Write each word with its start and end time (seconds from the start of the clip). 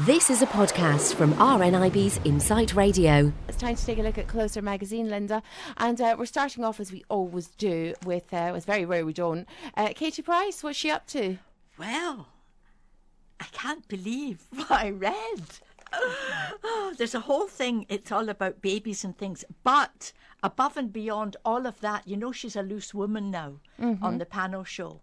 This 0.00 0.28
is 0.28 0.42
a 0.42 0.46
podcast 0.46 1.14
from 1.14 1.34
RNIB's 1.34 2.18
Insight 2.24 2.74
Radio. 2.74 3.32
It's 3.46 3.56
time 3.56 3.76
to 3.76 3.86
take 3.86 3.98
a 3.98 4.02
look 4.02 4.18
at 4.18 4.26
Closer 4.26 4.60
magazine, 4.60 5.08
Linda, 5.08 5.40
and 5.76 6.00
uh, 6.00 6.16
we're 6.18 6.26
starting 6.26 6.64
off 6.64 6.80
as 6.80 6.90
we 6.90 7.04
always 7.08 7.46
do 7.46 7.94
with. 8.04 8.34
Uh, 8.34 8.54
it's 8.56 8.66
very 8.66 8.84
rare 8.84 9.06
we 9.06 9.12
don't. 9.12 9.46
Uh, 9.76 9.90
Katie 9.94 10.20
Price, 10.20 10.64
what's 10.64 10.78
she 10.78 10.90
up 10.90 11.06
to? 11.10 11.38
Well, 11.78 12.26
I 13.38 13.44
can't 13.52 13.86
believe 13.86 14.42
what 14.52 14.72
I 14.72 14.90
read. 14.90 15.42
Oh, 15.92 16.92
there's 16.98 17.14
a 17.14 17.20
whole 17.20 17.46
thing. 17.46 17.86
It's 17.88 18.10
all 18.10 18.28
about 18.28 18.60
babies 18.60 19.04
and 19.04 19.16
things, 19.16 19.44
but 19.62 20.12
above 20.42 20.76
and 20.76 20.92
beyond 20.92 21.36
all 21.44 21.68
of 21.68 21.80
that, 21.82 22.08
you 22.08 22.16
know, 22.16 22.32
she's 22.32 22.56
a 22.56 22.62
loose 22.62 22.94
woman 22.94 23.30
now 23.30 23.60
on 24.02 24.18
the 24.18 24.26
panel 24.26 24.64
show. 24.64 25.02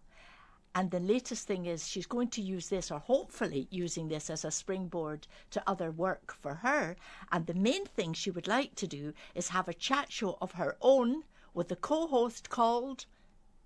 And 0.73 0.89
the 0.89 0.99
latest 0.99 1.47
thing 1.47 1.65
is 1.65 1.87
she's 1.87 2.05
going 2.05 2.29
to 2.29 2.41
use 2.41 2.69
this, 2.69 2.91
or 2.91 2.99
hopefully 2.99 3.67
using 3.69 4.07
this 4.07 4.29
as 4.29 4.45
a 4.45 4.51
springboard 4.51 5.27
to 5.51 5.63
other 5.67 5.91
work 5.91 6.33
for 6.39 6.55
her. 6.55 6.95
And 7.31 7.45
the 7.45 7.53
main 7.53 7.85
thing 7.85 8.13
she 8.13 8.31
would 8.31 8.47
like 8.47 8.75
to 8.75 8.87
do 8.87 9.13
is 9.35 9.49
have 9.49 9.67
a 9.67 9.73
chat 9.73 10.11
show 10.11 10.37
of 10.41 10.53
her 10.53 10.77
own 10.81 11.23
with 11.53 11.71
a 11.71 11.75
co 11.75 12.07
host 12.07 12.49
called 12.49 13.05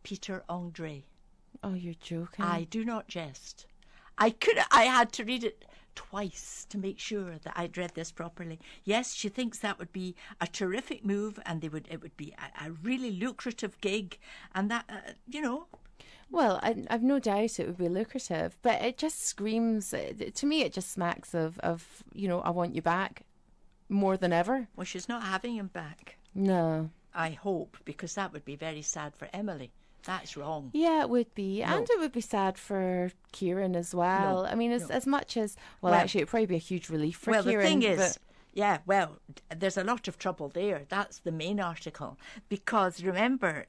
Peter 0.03 0.43
Andre. 0.49 1.03
Oh, 1.63 1.73
you're 1.73 1.93
joking. 1.93 2.45
I 2.45 2.63
do 2.63 2.83
not 2.83 3.07
jest. 3.07 3.67
I 4.17 4.29
could 4.29 4.59
I 4.71 4.83
had 4.83 5.11
to 5.13 5.25
read 5.25 5.43
it 5.43 5.65
twice 5.95 6.65
to 6.69 6.77
make 6.77 6.99
sure 6.99 7.37
that 7.43 7.53
I'd 7.55 7.77
read 7.77 7.95
this 7.95 8.11
properly. 8.11 8.59
Yes, 8.83 9.13
she 9.13 9.29
thinks 9.29 9.59
that 9.59 9.79
would 9.79 9.91
be 9.91 10.15
a 10.39 10.47
terrific 10.47 11.05
move 11.05 11.39
and 11.45 11.61
they 11.61 11.69
would 11.69 11.87
it 11.89 12.01
would 12.01 12.15
be 12.17 12.33
a, 12.37 12.67
a 12.67 12.71
really 12.71 13.11
lucrative 13.11 13.79
gig 13.81 14.19
and 14.53 14.69
that 14.71 14.85
uh, 14.89 15.11
you 15.27 15.41
know 15.41 15.67
Well, 16.31 16.59
I, 16.63 16.83
I've 16.89 17.03
no 17.03 17.19
doubt 17.19 17.59
it 17.59 17.67
would 17.67 17.77
be 17.77 17.87
lucrative, 17.87 18.57
but 18.61 18.81
it 18.81 18.97
just 18.97 19.23
screams 19.25 19.93
uh, 19.93 20.11
to 20.33 20.45
me. 20.45 20.61
It 20.61 20.73
just 20.73 20.91
smacks 20.91 21.33
of 21.33 21.59
of 21.59 22.03
you 22.13 22.27
know 22.27 22.41
I 22.41 22.49
want 22.49 22.75
you 22.75 22.81
back 22.81 23.23
more 23.89 24.17
than 24.17 24.33
ever. 24.33 24.67
well 24.75 24.85
she's 24.85 25.07
not 25.07 25.23
having 25.23 25.55
him 25.55 25.67
back. 25.67 26.17
No. 26.33 26.89
I 27.13 27.29
hope 27.29 27.77
because 27.85 28.15
that 28.15 28.33
would 28.33 28.43
be 28.43 28.55
very 28.55 28.81
sad 28.81 29.15
for 29.15 29.29
Emily. 29.31 29.71
That's 30.03 30.35
wrong. 30.35 30.69
Yeah, 30.73 31.01
it 31.01 31.09
would 31.09 31.33
be, 31.33 31.61
No. 31.61 31.77
and 31.77 31.89
it 31.89 31.99
would 31.99 32.11
be 32.11 32.21
sad 32.21 32.57
for 32.57 33.11
Kieran 33.31 33.75
as 33.75 33.95
well. 33.95 34.43
No, 34.43 34.49
I 34.49 34.53
mean, 34.55 34.71
as 34.71 34.89
no. 34.89 34.95
as 34.95 35.07
much 35.07 35.37
as 35.37 35.55
well, 35.81 35.91
Well- 35.91 36.01
actually, 36.01 36.21
it'd 36.21 36.29
probably 36.29 36.45
be 36.47 36.55
a 36.55 36.59
huge 36.59 36.89
relief 36.89 37.17
for 37.17 37.31
well, 37.31 37.43
Kieran. 37.43 37.63
the 37.63 37.69
thing 37.69 37.83
is, 37.83 38.19
yeah, 38.53 38.79
well, 38.85 39.17
there's 39.55 39.77
a 39.77 39.83
lot 39.83 40.07
of 40.07 40.17
trouble 40.19 40.49
there. 40.49 40.83
That's 40.89 41.19
the 41.19 41.31
main 41.31 41.59
article. 41.59 42.17
Because 42.49 43.01
remember, 43.03 43.65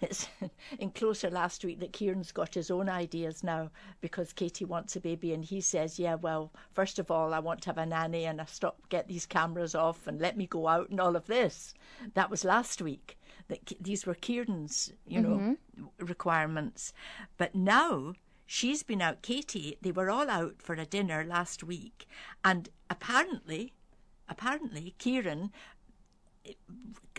it's 0.00 0.28
in 0.78 0.90
Closer 0.90 1.30
last 1.30 1.64
week 1.64 1.80
that 1.80 1.92
Kieran's 1.92 2.32
got 2.32 2.54
his 2.54 2.70
own 2.70 2.88
ideas 2.88 3.42
now 3.42 3.70
because 4.00 4.32
Katie 4.32 4.64
wants 4.64 4.96
a 4.96 5.00
baby 5.00 5.32
and 5.32 5.44
he 5.44 5.60
says, 5.60 5.98
yeah, 5.98 6.14
well, 6.14 6.52
first 6.72 6.98
of 6.98 7.10
all, 7.10 7.32
I 7.34 7.38
want 7.38 7.62
to 7.62 7.70
have 7.70 7.78
a 7.78 7.86
nanny 7.86 8.24
and 8.24 8.40
I 8.40 8.44
stop, 8.44 8.88
get 8.88 9.08
these 9.08 9.26
cameras 9.26 9.74
off 9.74 10.06
and 10.06 10.20
let 10.20 10.36
me 10.36 10.46
go 10.46 10.68
out 10.68 10.90
and 10.90 11.00
all 11.00 11.16
of 11.16 11.26
this. 11.26 11.74
That 12.14 12.30
was 12.30 12.44
last 12.44 12.82
week. 12.82 13.18
That 13.48 13.72
these 13.80 14.06
were 14.06 14.14
Kieran's, 14.14 14.92
you 15.06 15.20
know, 15.20 15.36
mm-hmm. 15.36 16.04
requirements. 16.04 16.92
But 17.36 17.54
now 17.54 18.14
she's 18.46 18.82
been 18.82 19.02
out, 19.02 19.22
Katie, 19.22 19.76
they 19.82 19.92
were 19.92 20.10
all 20.10 20.30
out 20.30 20.62
for 20.62 20.74
a 20.74 20.86
dinner 20.86 21.24
last 21.24 21.62
week. 21.62 22.06
And 22.44 22.68
apparently, 22.88 23.72
apparently, 24.28 24.94
Kieran 24.98 25.52
eh, 26.44 26.52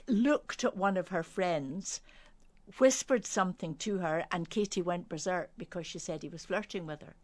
looked 0.08 0.64
at 0.64 0.78
one 0.78 0.98
of 0.98 1.10
her 1.10 1.24
friends, 1.24 2.02
whispered 2.80 3.26
something 3.26 3.76
to 3.76 4.00
her, 4.00 4.26
and 4.32 4.50
Katie 4.50 4.82
went 4.82 5.10
berserk 5.10 5.52
because 5.58 5.88
she 5.88 6.00
said 6.00 6.22
he 6.22 6.30
was 6.30 6.46
flirting 6.46 6.86
with 6.86 7.02
her. 7.02 7.16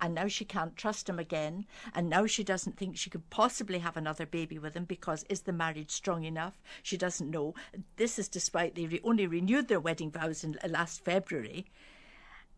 And 0.00 0.14
now 0.14 0.26
she 0.26 0.44
can't 0.44 0.76
trust 0.76 1.08
him 1.08 1.20
again. 1.20 1.64
And 1.94 2.10
now 2.10 2.26
she 2.26 2.42
doesn't 2.42 2.76
think 2.76 2.96
she 2.96 3.08
could 3.08 3.30
possibly 3.30 3.78
have 3.78 3.96
another 3.96 4.26
baby 4.26 4.58
with 4.58 4.74
him 4.74 4.84
because 4.84 5.24
is 5.28 5.42
the 5.42 5.52
marriage 5.52 5.92
strong 5.92 6.24
enough? 6.24 6.60
She 6.82 6.96
doesn't 6.96 7.30
know. 7.30 7.54
This 7.96 8.18
is 8.18 8.26
despite 8.26 8.74
they 8.74 8.86
re- 8.86 9.00
only 9.04 9.28
renewed 9.28 9.68
their 9.68 9.78
wedding 9.78 10.10
vows 10.10 10.42
in 10.42 10.58
last 10.68 11.04
February. 11.04 11.66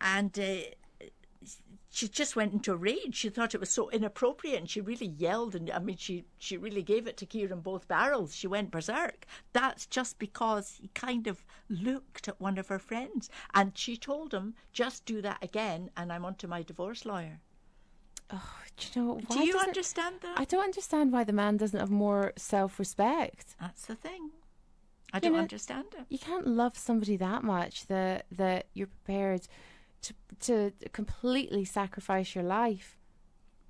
And 0.00 0.38
uh, 0.38 0.56
she 1.94 2.08
just 2.08 2.34
went 2.34 2.52
into 2.52 2.72
a 2.72 2.76
rage. 2.76 3.14
She 3.14 3.28
thought 3.28 3.54
it 3.54 3.60
was 3.60 3.70
so 3.70 3.88
inappropriate, 3.90 4.58
and 4.58 4.68
she 4.68 4.80
really 4.80 5.06
yelled. 5.06 5.54
And 5.54 5.70
I 5.70 5.78
mean, 5.78 5.96
she 5.96 6.24
she 6.38 6.56
really 6.56 6.82
gave 6.82 7.06
it 7.06 7.16
to 7.18 7.26
Kieran 7.26 7.60
both 7.60 7.86
barrels. 7.86 8.34
She 8.34 8.48
went 8.48 8.72
berserk. 8.72 9.26
That's 9.52 9.86
just 9.86 10.18
because 10.18 10.78
he 10.82 10.88
kind 10.88 11.28
of 11.28 11.44
looked 11.68 12.26
at 12.26 12.40
one 12.40 12.58
of 12.58 12.66
her 12.68 12.80
friends, 12.80 13.30
and 13.54 13.78
she 13.78 13.96
told 13.96 14.34
him, 14.34 14.54
"Just 14.72 15.04
do 15.06 15.22
that 15.22 15.38
again, 15.42 15.90
and 15.96 16.12
I'm 16.12 16.24
on 16.24 16.34
to 16.36 16.48
my 16.48 16.62
divorce 16.62 17.04
lawyer." 17.04 17.40
Oh, 18.30 18.52
do 18.76 18.86
you 19.00 19.06
know? 19.06 19.20
do 19.30 19.44
you 19.44 19.58
understand 19.58 20.16
that? 20.22 20.40
I 20.40 20.44
don't 20.44 20.64
understand 20.64 21.12
why 21.12 21.22
the 21.24 21.32
man 21.32 21.58
doesn't 21.58 21.78
have 21.78 21.90
more 21.90 22.32
self-respect. 22.36 23.54
That's 23.60 23.86
the 23.86 23.94
thing. 23.94 24.30
I 25.12 25.18
You 25.18 25.20
don't 25.20 25.32
know- 25.34 25.38
understand 25.40 25.88
it. 25.96 26.06
You 26.08 26.18
can't 26.18 26.46
love 26.46 26.76
somebody 26.76 27.16
that 27.18 27.44
much 27.44 27.86
that 27.86 28.26
that 28.32 28.66
you're 28.74 28.88
prepared 28.88 29.46
to 30.04 30.14
to 30.40 30.72
completely 30.92 31.64
sacrifice 31.64 32.34
your 32.34 32.44
life. 32.44 32.98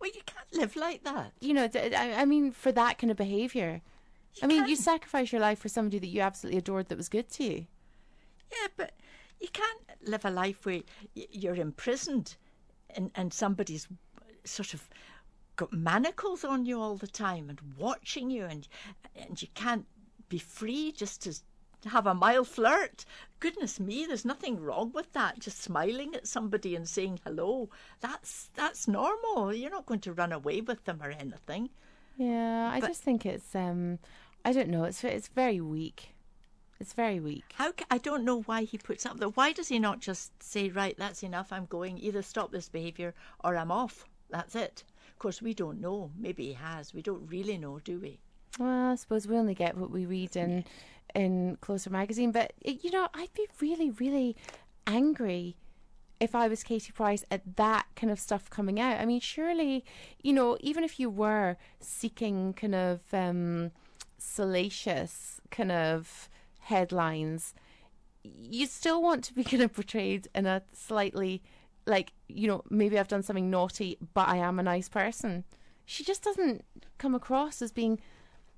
Well, 0.01 0.11
you 0.15 0.23
can't 0.27 0.53
live 0.53 0.77
like 0.77 1.05
that. 1.05 1.33
You 1.41 1.55
know, 1.55 1.69
I, 1.75 2.15
I 2.19 2.25
mean, 2.25 2.53
for 2.53 2.73
that 2.73 2.99
kind 2.99 3.11
of 3.11 3.17
behavior. 3.17 3.81
I 4.43 4.47
mean, 4.47 4.63
you 4.63 4.75
can't. 4.75 4.79
sacrifice 4.79 5.33
your 5.33 5.41
life 5.41 5.61
for 5.61 5.69
somebody 5.69 5.99
that 6.01 6.09
you 6.09 6.21
absolutely 6.21 6.59
adored 6.59 6.89
that 6.89 6.99
was 6.99 7.09
good 7.09 7.29
to 7.31 7.45
you. 7.45 7.67
Yeah, 8.51 8.69
but 8.77 8.93
you 9.41 9.49
can't 9.53 9.81
live 10.03 10.25
a 10.25 10.31
life 10.31 10.67
where 10.67 10.83
you're 11.15 11.55
imprisoned 11.55 12.37
and, 12.91 13.11
and 13.15 13.33
somebody's 13.33 13.89
sort 14.45 14.75
of 14.75 14.89
got 15.57 15.73
manacles 15.73 16.45
on 16.45 16.67
you 16.67 16.81
all 16.81 16.97
the 16.97 17.07
time 17.07 17.49
and 17.49 17.61
watching 17.79 18.31
you, 18.31 18.45
and 18.45 18.69
and 19.15 19.41
you 19.41 19.49
can't 19.55 19.87
be 20.29 20.39
free 20.39 20.93
just 20.93 21.23
to 21.23 21.35
have 21.91 22.07
a 22.07 22.15
mild 22.15 22.49
flirt. 22.49 23.05
Goodness 23.41 23.79
me, 23.79 24.07
there's 24.07 24.25
nothing 24.25 24.61
wrong 24.61 24.93
with 24.93 25.13
that. 25.13 25.39
Just 25.39 25.63
smiling 25.63 26.15
at 26.15 26.27
somebody 26.27 26.75
and 26.75 26.89
saying 26.89 27.21
hello. 27.25 27.69
That's 28.01 28.51
that's 28.55 28.89
normal. 28.89 29.53
You're 29.55 29.71
not 29.71 29.87
going 29.87 30.01
to 30.01 30.13
run 30.13 30.33
away 30.33 30.61
with 30.61 30.85
them 30.85 31.01
or 31.03 31.11
anything. 31.11 31.71
Yeah, 32.17 32.71
I 32.73 32.81
But- 32.81 32.89
just 32.89 33.03
think 33.03 33.27
it's 33.27 33.55
um, 33.55 33.99
I 34.45 34.53
don't 34.53 34.69
know. 34.69 34.85
It's 34.85 35.03
it's 35.05 35.29
very 35.29 35.61
weak. 35.61 36.11
It's 36.81 36.93
very 36.93 37.21
weak. 37.21 37.45
How 37.55 37.73
ca 37.73 37.85
I 37.91 37.99
don't 37.99 38.25
know 38.25 38.43
why 38.43 38.63
he 38.65 38.79
puts 38.79 39.07
up 39.07 39.19
though. 39.19 39.31
Why 39.31 39.53
does 39.53 39.69
he 39.69 39.79
not 39.79 40.01
just 40.01 40.43
say, 40.43 40.69
right, 40.71 40.97
that's 40.99 41.23
enough, 41.23 41.53
I'm 41.53 41.67
going, 41.67 41.99
either 41.99 42.21
stop 42.23 42.51
this 42.51 42.69
behaviour 42.69 43.15
or 43.45 43.57
I'm 43.57 43.71
off. 43.71 44.05
That's 44.29 44.55
it. 44.57 44.83
Of 45.13 45.19
course, 45.19 45.41
we 45.41 45.55
don't 45.55 45.81
know. 45.81 46.11
Maybe 46.19 46.47
he 46.49 46.53
has. 46.55 46.93
We 46.93 47.01
don't 47.01 47.27
really 47.31 47.57
know, 47.59 47.79
do 47.79 48.01
we? 48.01 48.19
Well, 48.59 48.93
I 48.93 48.95
suppose 48.95 49.27
we 49.27 49.37
only 49.37 49.55
get 49.55 49.77
what 49.77 49.91
we 49.91 50.07
read 50.07 50.37
in 50.37 50.65
in 51.15 51.57
Closer 51.61 51.91
magazine, 51.91 52.33
but 52.33 52.53
you 52.65 52.91
know, 52.91 53.09
I'd 53.15 53.33
be 53.35 53.47
really, 53.61 53.91
really 53.91 54.37
angry 54.87 55.57
if 56.21 56.35
I 56.35 56.49
was 56.49 56.63
Katie 56.63 56.93
Price 56.93 57.25
at 57.31 57.57
that 57.57 57.87
kind 57.97 58.11
of 58.11 58.19
stuff 58.19 58.51
coming 58.51 58.81
out. 58.81 59.01
I 59.01 59.05
mean, 59.05 59.21
surely, 59.21 59.85
you 60.23 60.33
know, 60.33 60.57
even 60.61 60.85
if 60.85 60.99
you 60.99 61.11
were 61.11 61.57
seeking 61.81 62.53
kind 62.55 62.75
of 62.75 63.01
um, 63.13 63.73
salacious 64.19 65.41
kind 65.51 65.71
of 65.71 66.29
headlines, 66.61 67.55
you 68.23 68.67
still 68.67 69.03
want 69.03 69.25
to 69.25 69.35
be 69.35 69.45
kind 69.45 69.63
of 69.63 69.73
portrayed 69.73 70.29
in 70.35 70.47
a 70.47 70.63
slightly 70.73 71.43
like, 71.87 72.13
you 72.29 72.49
know, 72.49 72.63
maybe 72.71 72.99
I've 72.99 73.09
done 73.09 73.23
something 73.23 73.51
naughty, 73.51 73.99
but 74.15 74.29
I 74.29 74.37
am 74.39 74.59
a 74.59 74.63
nice 74.63 74.89
person. 74.89 75.45
She 75.85 76.03
just 76.03 76.23
doesn't 76.23 76.65
come 76.97 77.15
across 77.15 77.61
as 77.61 77.73
being 77.73 78.01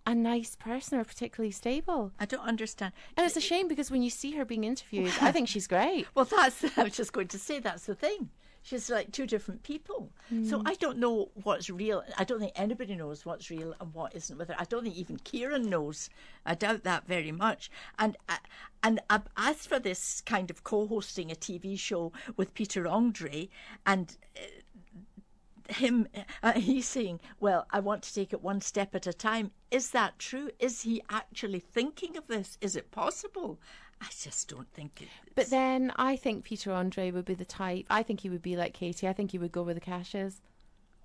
a 0.06 0.14
nice 0.14 0.54
person 0.56 0.98
or 0.98 1.04
particularly 1.04 1.50
stable. 1.50 2.12
I 2.18 2.26
don't 2.26 2.46
understand. 2.46 2.92
And 3.16 3.26
it's 3.26 3.36
a 3.36 3.40
shame 3.40 3.66
because 3.68 3.90
when 3.90 4.02
you 4.02 4.10
see 4.10 4.32
her 4.32 4.44
being 4.44 4.64
interviewed, 4.64 5.12
I 5.20 5.32
think 5.32 5.48
she's 5.48 5.66
great. 5.66 6.06
Well, 6.14 6.24
that's, 6.24 6.64
I 6.78 6.84
was 6.84 6.96
just 6.96 7.12
going 7.12 7.28
to 7.28 7.38
say 7.38 7.58
that's 7.58 7.86
the 7.86 7.94
thing. 7.94 8.30
She's 8.66 8.90
like 8.90 9.12
two 9.12 9.28
different 9.28 9.62
people. 9.62 10.10
So 10.44 10.60
I 10.66 10.74
don't 10.74 10.98
know 10.98 11.28
what's 11.44 11.70
real. 11.70 12.03
I 12.18 12.24
don't 12.24 12.41
think 12.41 12.50
anybody 12.56 12.97
knows 12.97 13.24
what's 13.24 13.48
real 13.48 13.76
and 13.78 13.94
what 13.94 14.12
isn't 14.16 14.36
with 14.36 14.48
her. 14.48 14.56
I 14.58 14.64
don't 14.64 14.82
think 14.82 14.97
even 14.97 15.18
Kieran 15.18 15.70
knows. 15.70 16.10
I 16.44 16.56
doubt 16.56 16.82
that 16.82 17.06
very 17.06 17.30
much. 17.30 17.70
And 17.97 18.16
uh, 18.28 18.38
and 18.82 18.98
uh, 19.09 19.20
as 19.36 19.66
for 19.66 19.78
this 19.78 20.20
kind 20.20 20.50
of 20.50 20.64
co-hosting 20.64 21.30
a 21.30 21.36
TV 21.36 21.78
show 21.78 22.10
with 22.36 22.54
Peter 22.54 22.88
Andre 22.88 23.48
and 23.86 24.16
uh, 24.36 24.41
him 25.71 26.07
uh, 26.42 26.53
he's 26.53 26.86
saying 26.89 27.21
well 27.41 27.66
i 27.71 27.80
want 27.80 28.03
to 28.03 28.15
take 28.15 28.33
it 28.33 28.42
one 28.42 28.60
step 28.60 28.95
at 28.95 29.07
a 29.07 29.13
time 29.13 29.51
is 29.71 29.91
that 29.91 30.18
true 30.18 30.51
is 30.59 30.83
he 30.83 31.03
actually 31.10 31.60
thinking 31.60 32.16
of 32.16 32.27
this 32.27 32.57
is 32.60 32.77
it 32.77 32.91
possible 32.91 33.59
i 34.01 34.07
just 34.18 34.48
don't 34.48 34.68
think 34.72 35.01
it 35.03 35.09
But 35.34 35.51
then 35.51 35.92
I 35.97 36.16
think 36.16 36.45
Peter 36.45 36.72
Andre 36.72 37.10
would 37.10 37.24
be 37.24 37.34
the 37.34 37.45
type. 37.47 37.86
I 37.91 38.03
think 38.03 38.21
he 38.21 38.28
would 38.30 38.42
be 38.42 38.57
like 38.57 38.72
Katie. 38.74 39.09
I 39.09 39.13
think 39.15 39.30
he 39.33 39.39
would 39.39 39.53
go 39.53 39.63
where 39.63 39.74
the 39.74 39.80
cash 39.80 40.15
is. 40.15 40.41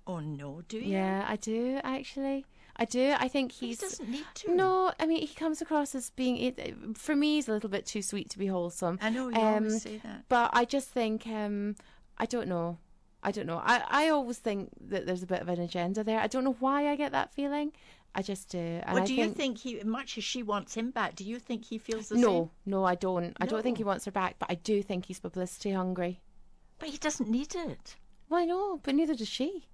oh 0.06 0.20
no 0.20 0.62
do 0.68 0.78
you 0.78 0.92
Yeah, 0.92 1.24
I 1.28 1.36
do 1.36 1.80
actually. 1.84 2.44
I 2.76 2.84
do. 2.86 3.14
I 3.18 3.28
think 3.28 3.52
he 3.52 3.68
he's. 3.68 3.78
doesn't 3.78 4.08
need 4.10 4.24
to 4.36 4.54
No, 4.54 4.92
I 4.98 5.06
mean 5.06 5.20
he 5.26 5.34
comes 5.34 5.60
across 5.62 5.94
as 5.94 6.10
being. 6.10 6.36
It, 6.38 6.96
for 6.96 7.14
me, 7.14 7.34
he's 7.36 7.48
a 7.48 7.52
little 7.52 7.68
bit 7.70 7.84
too 7.86 8.02
sweet 8.02 8.28
to 8.30 8.38
be 8.38 8.46
wholesome. 8.46 8.98
i 9.02 9.08
know 9.10 9.28
you 9.28 9.36
Um, 9.36 9.64
always 9.64 9.82
say 9.82 9.98
that 10.04 10.24
But 10.28 10.50
I 10.52 10.64
just 10.64 10.88
think 10.88 11.26
um, 11.26 11.76
I 12.18 12.26
don't 12.26 12.48
know. 12.48 12.78
I 13.22 13.30
don't 13.30 13.46
know. 13.46 13.62
I, 13.64 13.82
I 13.88 14.08
always 14.08 14.38
think 14.38 14.70
that 14.88 15.06
there's 15.06 15.22
a 15.22 15.26
bit 15.26 15.40
of 15.40 15.48
an 15.48 15.60
agenda 15.60 16.02
there. 16.02 16.18
I 16.18 16.26
don't 16.26 16.44
know 16.44 16.56
why 16.58 16.88
I 16.88 16.96
get 16.96 17.12
that 17.12 17.32
feeling. 17.32 17.72
I 18.14 18.22
just 18.22 18.48
do. 18.50 18.58
And 18.58 18.94
Well, 18.94 19.04
do 19.06 19.14
think, 19.14 19.28
you 19.28 19.34
think 19.34 19.58
he, 19.58 19.82
much 19.84 20.18
as 20.18 20.24
she 20.24 20.42
wants 20.42 20.74
him 20.74 20.90
back, 20.90 21.14
do 21.14 21.24
you 21.24 21.38
think 21.38 21.64
he 21.64 21.78
feels 21.78 22.08
the 22.08 22.16
No, 22.16 22.20
same? 22.20 22.32
no, 22.34 22.50
no, 22.66 22.84
I 22.84 22.94
don't. 22.94 23.36
I 23.40 23.46
don't 23.46 23.62
think 23.62 23.78
he 23.78 23.84
wants 23.84 24.04
her 24.04 24.10
back, 24.10 24.36
but 24.38 24.50
I 24.50 24.56
do 24.56 24.82
think 24.82 25.06
he's 25.06 25.20
publicity 25.20 25.70
hungry. 25.70 26.20
But 26.78 26.88
he 26.90 26.98
doesn't 26.98 27.30
need 27.30 27.54
it. 27.54 27.96
Well, 28.28 28.42
I 28.42 28.44
know, 28.44 28.80
but 28.82 28.94
neither 28.94 29.14
does 29.14 29.28
she. 29.28 29.66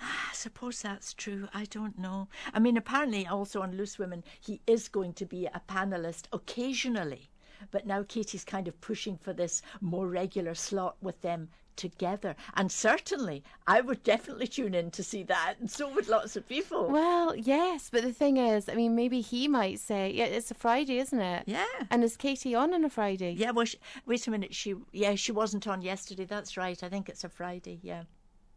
Ah, 0.00 0.28
I 0.30 0.34
suppose 0.34 0.80
that's 0.80 1.12
true. 1.12 1.48
I 1.52 1.64
don't 1.64 1.98
know. 1.98 2.28
I 2.54 2.60
mean, 2.60 2.76
apparently, 2.76 3.26
also 3.26 3.62
on 3.62 3.76
Loose 3.76 3.98
Women, 3.98 4.22
he 4.40 4.60
is 4.66 4.88
going 4.88 5.14
to 5.14 5.26
be 5.26 5.46
a 5.46 5.62
panelist 5.68 6.26
occasionally. 6.32 7.30
But 7.72 7.86
now 7.86 8.04
Katie's 8.04 8.44
kind 8.44 8.68
of 8.68 8.80
pushing 8.80 9.16
for 9.16 9.32
this 9.32 9.62
more 9.80 10.06
regular 10.06 10.54
slot 10.54 10.96
with 11.00 11.20
them 11.22 11.48
together. 11.78 12.36
And 12.54 12.70
certainly, 12.70 13.42
I 13.66 13.80
would 13.80 14.02
definitely 14.02 14.48
tune 14.48 14.74
in 14.74 14.90
to 14.90 15.02
see 15.02 15.22
that, 15.22 15.54
and 15.58 15.70
so 15.70 15.88
would 15.94 16.08
lots 16.08 16.36
of 16.36 16.46
people. 16.46 16.88
Well, 16.88 17.34
yes, 17.34 17.88
but 17.90 18.02
the 18.02 18.12
thing 18.12 18.36
is, 18.36 18.68
I 18.68 18.74
mean, 18.74 18.94
maybe 18.94 19.22
he 19.22 19.48
might 19.48 19.78
say, 19.78 20.10
yeah, 20.10 20.26
it's 20.26 20.50
a 20.50 20.54
Friday, 20.54 20.98
isn't 20.98 21.20
it? 21.20 21.44
Yeah. 21.46 21.64
And 21.90 22.04
is 22.04 22.18
Katie 22.18 22.54
on 22.54 22.74
on 22.74 22.84
a 22.84 22.90
Friday? 22.90 23.30
Yeah, 23.30 23.52
well, 23.52 23.64
she, 23.64 23.78
wait 24.04 24.26
a 24.26 24.30
minute. 24.30 24.54
She, 24.54 24.74
yeah, 24.92 25.14
she 25.14 25.32
wasn't 25.32 25.66
on 25.66 25.80
yesterday. 25.80 26.26
That's 26.26 26.58
right. 26.58 26.82
I 26.82 26.88
think 26.90 27.08
it's 27.08 27.24
a 27.24 27.28
Friday. 27.30 27.78
Yeah, 27.82 28.02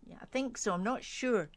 yeah, 0.06 0.18
I 0.22 0.26
think 0.26 0.58
so. 0.58 0.74
I'm 0.74 0.84
not 0.84 1.04
sure. 1.04 1.50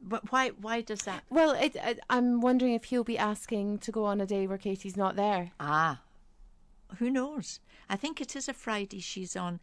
But 0.00 0.30
why? 0.32 0.50
Why 0.50 0.80
does 0.80 1.02
that? 1.02 1.24
Well, 1.28 1.52
it, 1.52 1.76
I, 1.82 1.96
I'm 2.08 2.40
wondering 2.40 2.74
if 2.74 2.84
he'll 2.84 3.04
be 3.04 3.18
asking 3.18 3.78
to 3.78 3.92
go 3.92 4.04
on 4.04 4.20
a 4.20 4.26
day 4.26 4.46
where 4.46 4.58
Katie's 4.58 4.96
not 4.96 5.16
there. 5.16 5.50
Ah, 5.60 6.00
who 6.98 7.10
knows? 7.10 7.60
I 7.90 7.96
think 7.96 8.20
it 8.20 8.36
is 8.36 8.48
a 8.48 8.52
Friday 8.52 9.00
she's 9.00 9.36
on. 9.36 9.60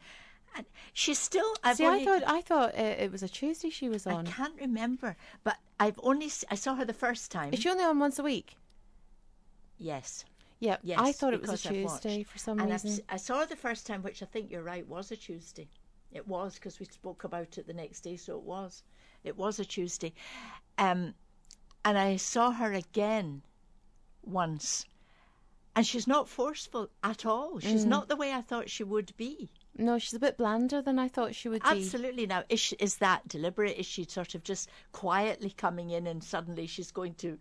And 0.58 0.66
she's 0.94 1.20
still. 1.20 1.54
I've 1.64 1.78
See, 1.78 1.86
only, 1.86 2.02
I 2.02 2.06
thought 2.06 2.24
I 2.28 2.42
thought 2.42 2.76
it, 2.76 3.00
it 3.02 3.12
was 3.12 3.22
a 3.24 3.28
Tuesday 3.30 3.70
she 3.70 3.90
was 3.90 4.08
on. 4.08 4.26
I 4.28 4.32
can't 4.32 4.56
remember, 4.60 5.18
but 5.44 5.58
I've 5.80 6.00
only. 6.02 6.32
I 6.50 6.56
saw 6.56 6.76
her 6.76 6.86
the 6.86 6.94
first 6.94 7.30
time. 7.32 7.54
Is 7.54 7.60
she 7.60 7.70
only 7.70 7.84
on 7.84 8.00
once 8.00 8.20
a 8.20 8.24
week? 8.24 8.56
yes. 9.78 10.26
Yeah, 10.62 10.78
Yes, 10.84 11.00
I 11.02 11.12
thought 11.12 11.34
it 11.34 11.42
was 11.42 11.50
a 11.50 11.54
I've. 11.54 11.62
Tuesday 11.76 12.24
for 12.24 12.38
some 12.38 12.58
reason. 12.58 12.72
I've 12.72 12.84
reason. 12.84 13.00
s- 13.06 13.14
I 13.14 13.18
saw 13.18 13.40
her 13.40 13.46
the 13.46 13.58
first 13.58 13.86
time, 13.86 14.02
which 14.02 14.24
I 14.24 14.26
think 14.26 14.50
you're 14.50 14.64
right 14.64 14.88
was 14.88 15.12
a 15.12 15.18
Tuesday. 15.18 15.68
It 16.14 16.26
was 16.30 16.56
because 16.56 16.80
we 16.80 16.86
spoke 16.86 17.26
about 17.26 17.58
it 17.58 17.68
the 17.68 17.74
next 17.74 18.00
day, 18.02 18.16
so 18.16 18.38
it 18.38 18.44
was. 18.44 18.84
It 19.26 19.36
was 19.38 19.60
a 19.60 19.66
Tuesday, 19.66 20.14
um, 20.78 21.14
and 21.84 21.98
I 21.98 22.16
saw 22.16 22.52
her 22.52 22.72
again 22.72 23.42
once, 24.24 24.86
and 25.76 25.86
she's 25.86 26.08
not 26.08 26.30
forceful 26.30 26.90
at 27.04 27.26
all. 27.26 27.60
She's 27.60 27.86
Mm. 27.86 27.90
not 27.90 28.08
the 28.08 28.16
way 28.16 28.32
I 28.32 28.42
thought 28.42 28.70
she 28.70 28.84
would 28.86 29.12
be. 29.18 29.50
No, 29.78 30.00
she's 30.00 30.14
a 30.14 30.20
bit 30.20 30.38
blander 30.38 30.82
than 30.82 30.98
I 30.98 31.10
thought 31.10 31.36
she 31.36 31.50
would 31.50 31.62
be. 31.62 31.70
Absolutely. 31.70 32.26
Now, 32.26 32.44
is 32.48 32.60
she, 32.60 32.78
is 32.78 32.98
that 32.98 33.28
deliberate? 33.28 33.78
Is 33.78 33.86
she 33.86 34.06
sort 34.06 34.34
of 34.34 34.44
just 34.44 34.70
quietly 34.94 35.50
coming 35.50 35.90
in, 35.90 36.08
and 36.08 36.24
suddenly 36.24 36.66
she's 36.66 36.92
going 36.92 37.16
to 37.16 37.38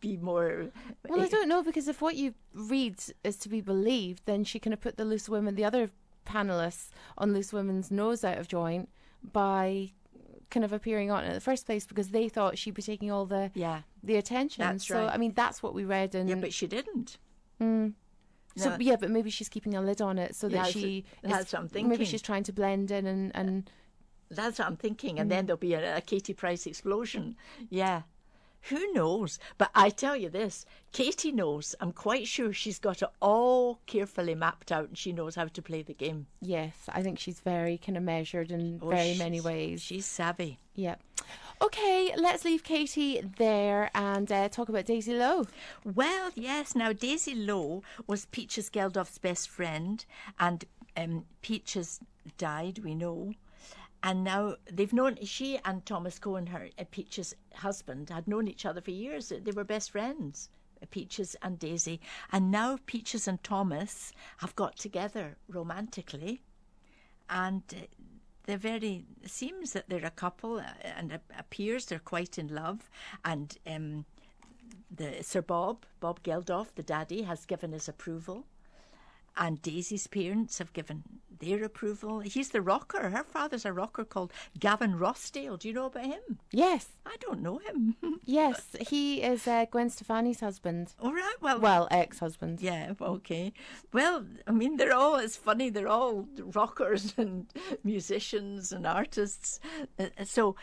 be 0.00 0.16
more? 0.16 0.70
Well, 1.06 1.20
I 1.20 1.24
eh, 1.24 1.28
don't 1.28 1.48
know 1.48 1.62
because 1.62 1.86
if 1.88 2.00
what 2.00 2.16
you 2.16 2.34
read 2.54 2.96
is 3.24 3.36
to 3.38 3.48
be 3.50 3.60
believed, 3.60 4.22
then 4.24 4.44
she 4.44 4.58
kind 4.58 4.72
of 4.72 4.80
put 4.80 4.96
the 4.96 5.04
loose 5.04 5.28
women, 5.28 5.54
the 5.54 5.64
other 5.64 5.90
panelists 6.26 6.88
on 7.18 7.34
loose 7.34 7.52
women's 7.52 7.90
nose 7.90 8.24
out 8.24 8.38
of 8.38 8.48
joint 8.48 8.88
by 9.32 9.92
kind 10.50 10.64
of 10.64 10.72
appearing 10.72 11.10
on 11.10 11.24
it 11.24 11.28
in 11.28 11.34
the 11.34 11.40
first 11.40 11.66
place 11.66 11.86
because 11.86 12.08
they 12.08 12.28
thought 12.28 12.56
she'd 12.56 12.74
be 12.74 12.82
taking 12.82 13.10
all 13.10 13.26
the 13.26 13.50
Yeah. 13.54 13.82
the 14.02 14.16
attention. 14.16 14.62
That's 14.62 14.86
so 14.86 15.04
right. 15.04 15.12
I 15.12 15.16
mean, 15.18 15.32
that's 15.34 15.62
what 15.62 15.74
we 15.74 15.84
read 15.84 16.14
in. 16.14 16.28
Yeah, 16.28 16.36
but 16.36 16.52
she 16.52 16.66
didn't. 16.66 17.18
Mm. 17.60 17.94
So 18.56 18.70
no. 18.70 18.76
yeah, 18.80 18.96
but 18.96 19.10
maybe 19.10 19.30
she's 19.30 19.48
keeping 19.48 19.74
a 19.74 19.80
lid 19.82 20.00
on 20.00 20.18
it 20.18 20.34
so 20.34 20.46
Yeah, 20.48 20.62
that 20.64 20.72
so 20.72 20.78
she. 20.80 21.04
that's 21.22 21.48
is- 21.48 21.52
what 21.52 21.74
I'm 21.74 21.88
Maybe 21.88 22.04
she's 22.04 22.22
trying 22.22 22.42
to 22.44 22.52
blend 22.52 22.90
in 22.90 23.06
and 23.06 23.30
and 23.34 23.70
That's 24.30 24.58
what 24.58 24.66
I'm 24.68 24.76
thinking. 24.76 25.18
And 25.20 25.28
Mm. 25.28 25.34
then 25.34 25.46
there'll 25.46 25.58
be 25.58 25.74
a, 25.74 25.98
a 25.98 26.00
Katie 26.00 26.34
Price 26.34 26.66
explosion. 26.66 27.36
Yeah. 27.70 28.02
Who 28.62 28.92
knows? 28.92 29.38
But 29.58 29.70
I 29.74 29.90
tell 29.90 30.16
you 30.16 30.28
this 30.28 30.66
Katie 30.92 31.32
knows. 31.32 31.74
I'm 31.80 31.92
quite 31.92 32.26
sure 32.26 32.52
she's 32.52 32.78
got 32.78 33.02
it 33.02 33.08
all 33.20 33.80
carefully 33.86 34.34
mapped 34.34 34.72
out 34.72 34.88
and 34.88 34.98
she 34.98 35.12
knows 35.12 35.34
how 35.34 35.46
to 35.46 35.62
play 35.62 35.82
the 35.82 35.94
game. 35.94 36.26
yes, 36.40 36.74
I 36.88 37.02
think 37.02 37.18
she's 37.18 37.40
very 37.40 37.78
kind 37.78 37.96
of 37.96 38.02
measured 38.02 38.50
in 38.50 38.80
Oh, 38.82 38.88
very 38.88 39.16
many 39.16 39.40
ways. 39.40 39.82
She's 39.82 40.06
savvy. 40.06 40.58
Yep. 40.74 41.00
Okay, 41.62 42.12
let's 42.16 42.44
leave 42.44 42.62
Katie 42.64 43.22
there 43.38 43.90
and 43.94 44.30
uh, 44.30 44.48
talk 44.48 44.68
about 44.68 44.84
Daisy 44.86 45.14
Lowe. 45.14 45.46
Well, 45.84 46.30
yes. 46.34 46.74
Now, 46.74 46.92
Daisy 46.92 47.34
Lowe 47.34 47.82
was 48.06 48.26
Peaches 48.26 48.68
Geldof's 48.68 49.16
best 49.18 49.48
friend, 49.48 50.04
and 50.38 50.64
um, 50.96 51.24
Peaches 51.40 52.00
died, 52.36 52.80
we 52.84 52.94
know. 52.94 53.32
And 54.06 54.22
now 54.22 54.54
they've 54.72 54.92
known, 54.92 55.18
she 55.24 55.58
and 55.64 55.84
Thomas 55.84 56.20
Cohen, 56.20 56.46
her 56.46 56.68
uh, 56.78 56.84
Peaches' 56.92 57.34
husband, 57.54 58.08
had 58.08 58.28
known 58.28 58.46
each 58.46 58.64
other 58.64 58.80
for 58.80 58.92
years. 58.92 59.32
They 59.36 59.50
were 59.50 59.64
best 59.64 59.90
friends, 59.90 60.48
uh, 60.80 60.86
Peaches 60.92 61.34
and 61.42 61.58
Daisy. 61.58 62.00
And 62.30 62.52
now 62.52 62.78
Peaches 62.86 63.26
and 63.26 63.42
Thomas 63.42 64.12
have 64.36 64.54
got 64.54 64.76
together 64.76 65.36
romantically. 65.48 66.40
And 67.28 67.64
uh, 67.72 67.86
they're 68.44 68.56
very, 68.56 69.06
it 69.24 69.30
seems 69.30 69.72
that 69.72 69.88
they're 69.88 70.06
a 70.06 70.10
couple, 70.10 70.62
and 70.84 71.10
it 71.10 71.22
appears 71.36 71.86
they're 71.86 71.98
quite 71.98 72.38
in 72.38 72.46
love. 72.46 72.88
And 73.24 73.58
um, 73.66 74.04
the 74.88 75.20
Sir 75.22 75.42
Bob, 75.42 75.84
Bob 75.98 76.22
Geldof, 76.22 76.72
the 76.76 76.84
daddy, 76.84 77.22
has 77.22 77.44
given 77.44 77.72
his 77.72 77.88
approval, 77.88 78.46
and 79.36 79.60
Daisy's 79.62 80.06
parents 80.06 80.58
have 80.58 80.72
given 80.72 81.02
their 81.38 81.62
approval. 81.64 82.20
He's 82.20 82.48
the 82.48 82.62
rocker. 82.62 83.10
Her 83.10 83.22
father's 83.22 83.66
a 83.66 83.72
rocker 83.72 84.04
called 84.04 84.32
Gavin 84.58 84.94
Rossdale. 84.98 85.58
Do 85.58 85.68
you 85.68 85.74
know 85.74 85.84
about 85.86 86.06
him? 86.06 86.38
Yes, 86.50 86.88
I 87.04 87.16
don't 87.20 87.42
know 87.42 87.58
him. 87.58 87.96
yes, 88.24 88.74
he 88.88 89.20
is 89.22 89.46
uh, 89.46 89.66
Gwen 89.70 89.90
Stefani's 89.90 90.40
husband. 90.40 90.94
All 90.98 91.12
right. 91.12 91.34
Well, 91.42 91.60
Well, 91.60 91.88
ex-husband. 91.90 92.62
yeah. 92.62 92.94
Okay. 92.98 93.52
Well, 93.92 94.24
I 94.46 94.52
mean, 94.52 94.78
they're 94.78 94.94
all. 94.94 95.16
It's 95.16 95.36
funny. 95.36 95.68
They're 95.68 95.88
all 95.88 96.26
rockers 96.54 97.12
and 97.18 97.46
musicians 97.84 98.72
and 98.72 98.86
artists. 98.86 99.60
Uh, 99.98 100.06
so. 100.24 100.56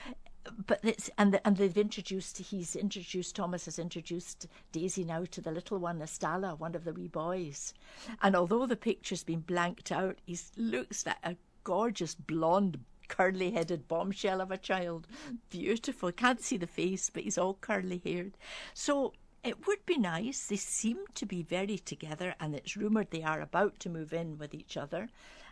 But 0.67 0.79
it's 0.83 1.09
and 1.17 1.39
and 1.45 1.57
they've 1.57 1.77
introduced 1.77 2.37
he's 2.37 2.75
introduced 2.75 3.35
Thomas 3.35 3.65
has 3.65 3.79
introduced 3.79 4.47
Daisy 4.71 5.03
now 5.03 5.25
to 5.31 5.41
the 5.41 5.51
little 5.51 5.77
one 5.77 5.99
Astala, 5.99 6.59
one 6.59 6.75
of 6.75 6.83
the 6.83 6.93
wee 6.93 7.07
boys, 7.07 7.73
and 8.21 8.35
although 8.35 8.65
the 8.65 8.75
picture's 8.75 9.23
been 9.23 9.39
blanked 9.39 9.91
out, 9.91 10.19
he 10.25 10.37
looks 10.57 11.05
like 11.05 11.17
a 11.23 11.37
gorgeous 11.63 12.13
blonde 12.13 12.79
curly 13.07 13.51
headed 13.51 13.87
bombshell 13.87 14.41
of 14.41 14.51
a 14.51 14.57
child. 14.57 15.07
Beautiful. 15.49 16.11
Can't 16.11 16.41
see 16.41 16.57
the 16.57 16.67
face, 16.67 17.09
but 17.09 17.23
he's 17.23 17.37
all 17.37 17.55
curly 17.61 18.01
haired. 18.03 18.37
So 18.73 19.13
it 19.43 19.67
would 19.67 19.85
be 19.85 19.97
nice. 19.97 20.47
They 20.47 20.55
seem 20.55 20.97
to 21.15 21.25
be 21.25 21.43
very 21.43 21.77
together, 21.77 22.35
and 22.39 22.55
it's 22.55 22.77
rumoured 22.77 23.11
they 23.11 23.23
are 23.23 23.41
about 23.41 23.79
to 23.81 23.89
move 23.89 24.13
in 24.13 24.37
with 24.37 24.53
each 24.53 24.77
other. 24.77 25.09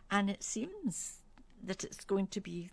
And 0.10 0.30
it 0.30 0.44
seems 0.44 1.22
that 1.64 1.84
it's 1.84 2.04
going 2.04 2.28
to 2.28 2.42
be 2.42 2.72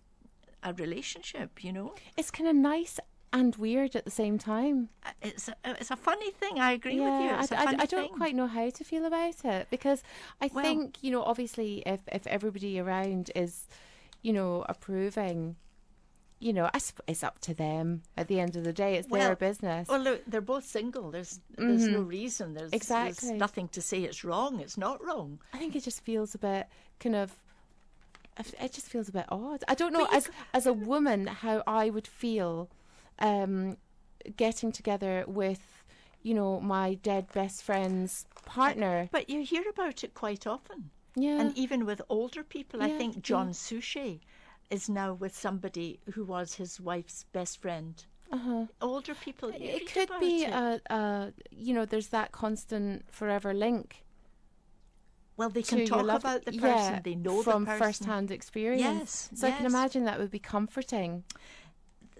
a 0.63 0.73
relationship, 0.73 1.63
you 1.63 1.71
know? 1.73 1.93
It's 2.17 2.31
kind 2.31 2.49
of 2.49 2.55
nice 2.55 2.99
and 3.31 3.55
weird 3.57 3.95
at 3.95 4.05
the 4.05 4.11
same 4.11 4.37
time. 4.39 4.89
Uh, 5.05 5.11
It's 5.21 5.47
a, 5.49 5.55
it's 5.63 5.91
a 5.91 5.95
funny 5.95 6.31
thing. 6.31 6.59
I 6.59 6.71
agree 6.71 6.99
with 6.99 7.03
you. 7.21 7.27
Yeah, 7.27 7.41
It's 7.43 7.51
a 7.51 7.59
I, 7.59 7.63
I, 7.63 7.75
I 7.81 7.85
don't 7.85 8.07
thing. 8.09 8.17
quite 8.17 8.35
know 8.35 8.47
how 8.47 8.69
to 8.69 8.83
feel 8.83 9.05
about 9.05 9.45
it 9.45 9.67
because 9.69 10.01
I 10.41 10.49
Well- 10.53 10.63
think 10.63 10.97
you 11.01 11.11
know, 11.11 11.23
obviously, 11.23 11.83
if 11.85 12.01
if 12.11 12.25
everybody 12.27 12.79
around 12.79 13.31
is, 13.35 13.67
you 14.21 14.33
know, 14.33 14.65
approving. 14.67 15.55
You 16.41 16.53
know, 16.53 16.69
it's 17.05 17.21
up 17.21 17.39
to 17.41 17.53
them. 17.53 18.03
At 18.15 18.29
the 18.29 18.39
end 18.39 18.55
of 18.55 18.63
the 18.63 18.71
day, 18.71 18.95
it's 18.95 19.09
their 19.09 19.35
business. 19.35 19.89
Well, 19.89 19.99
look, 19.99 20.21
they're 20.25 20.39
both 20.39 20.65
single. 20.65 21.11
There's 21.11 21.41
there's 21.57 21.85
no 21.85 21.99
reason. 21.99 22.53
There's, 22.53 22.69
Mm-hmm. 22.71 22.75
Exactly. 22.77 23.27
there's 23.27 23.39
nothing 23.39 23.67
to 23.69 23.81
say 23.81 24.03
it's 24.03 24.23
wrong. 24.23 24.61
It's 24.61 24.77
not 24.77 25.03
wrong. 25.03 25.39
I 25.53 25.57
think 25.57 25.75
it 25.75 25.83
just 25.83 25.99
feels 26.05 26.33
a 26.35 26.37
bit 26.37 26.67
kind 27.01 27.15
of. 27.17 27.35
It 28.39 28.73
just 28.73 28.87
feels 28.87 29.09
a 29.09 29.11
bit 29.11 29.25
odd. 29.29 29.63
I 29.67 29.75
don't 29.75 29.93
know 29.93 30.05
But 30.05 30.11
you 30.11 30.17
as 30.17 30.29
as 30.53 30.65
a 30.65 30.73
woman 30.73 31.27
how 31.27 31.63
I 31.67 31.89
would 31.89 32.07
feel, 32.07 32.69
um, 33.19 33.77
getting 34.37 34.71
together 34.71 35.25
with, 35.27 35.83
you 36.23 36.33
know, 36.33 36.59
my 36.59 36.95
dead 36.95 37.31
best 37.33 37.63
friend's 37.63 38.25
partner. 38.45 39.09
But 39.11 39.29
you 39.29 39.43
hear 39.43 39.63
about 39.69 40.03
it 40.03 40.13
quite 40.13 40.47
often. 40.47 40.89
Yeah. 41.15 41.39
And 41.41 41.57
even 41.57 41.85
with 41.85 42.01
older 42.09 42.43
people, 42.43 42.81
I 42.81 42.91
think 42.91 43.21
John 43.21 43.53
Suchet 43.53 44.21
is 44.69 44.87
now 44.87 45.13
with 45.13 45.35
somebody 45.35 45.99
who 46.13 46.23
was 46.23 46.53
his 46.53 46.79
wife's 46.79 47.25
best 47.33 47.61
friend. 47.61 48.03
Uh-huh. 48.31 48.65
Older 48.79 49.15
people, 49.15 49.51
It 49.55 49.91
could 49.91 50.09
be 50.19 50.43
it. 50.43 50.51
a, 50.53 50.79
a, 50.93 51.33
you 51.49 51.73
know, 51.73 51.85
there's 51.85 52.09
that 52.09 52.31
constant 52.31 53.11
forever 53.11 53.53
link. 53.53 54.03
Well, 55.39 55.49
they 55.49 55.63
can 55.63 55.85
talk 55.85 56.03
love- 56.03 56.21
about 56.23 56.43
the 56.45 56.51
person. 56.51 56.93
yeah, 56.93 56.99
they 57.07 57.15
know 57.15 57.41
from 57.41 57.63
the 57.63 57.71
person. 57.71 57.83
first-hand 57.85 58.29
experience. 58.31 58.81
Yes, 58.99 59.29
so 59.39 59.47
I 59.47 59.51
can 59.51 59.65
imagine 59.65 60.01
that 60.05 60.19
would 60.19 60.31
be 60.39 60.43
comforting. 60.55 61.23